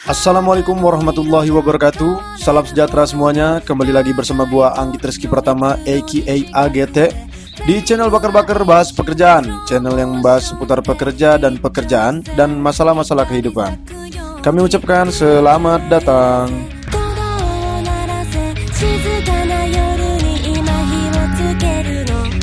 Assalamualaikum 0.00 0.74
warahmatullahi 0.80 1.52
wabarakatuh. 1.52 2.40
Salam 2.40 2.64
sejahtera 2.64 3.04
semuanya. 3.04 3.60
Kembali 3.60 3.92
lagi 3.92 4.16
bersama 4.16 4.48
gua 4.48 4.72
Anggit 4.74 5.04
Rizky 5.04 5.30
Pertama 5.30 5.76
aka 5.84 6.36
AGT 6.66 6.98
Di 7.68 7.78
channel 7.84 8.08
Bakar-Bakar 8.08 8.64
Bahas 8.64 8.88
Pekerjaan. 8.90 9.62
Channel 9.68 9.94
yang 9.94 10.18
membahas 10.18 10.50
seputar 10.50 10.82
pekerja 10.82 11.36
dan 11.36 11.60
pekerjaan 11.60 12.24
Dan 12.34 12.58
masalah-masalah 12.58 13.28
kehidupan. 13.28 13.76
Kami 14.40 14.64
ucapkan 14.64 15.12
selamat 15.12 15.86
datang. 15.86 16.48